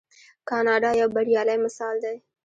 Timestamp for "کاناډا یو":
0.49-1.07